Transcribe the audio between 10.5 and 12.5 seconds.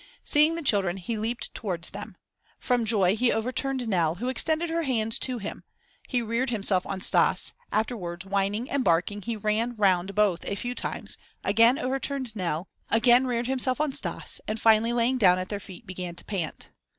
few times, again overturned